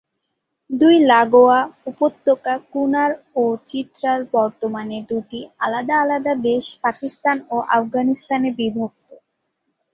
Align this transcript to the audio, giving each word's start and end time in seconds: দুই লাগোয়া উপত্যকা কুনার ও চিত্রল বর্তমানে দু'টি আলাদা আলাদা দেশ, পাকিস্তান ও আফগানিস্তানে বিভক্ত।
দুই 0.69 0.95
লাগোয়া 1.07 1.59
উপত্যকা 1.85 2.53
কুনার 2.71 3.11
ও 3.35 3.43
চিত্রল 3.67 4.19
বর্তমানে 4.33 4.97
দু'টি 5.09 5.39
আলাদা 5.59 5.95
আলাদা 6.03 6.33
দেশ, 6.47 6.63
পাকিস্তান 6.83 7.37
ও 7.49 7.57
আফগানিস্তানে 7.77 8.49
বিভক্ত। 8.59 9.09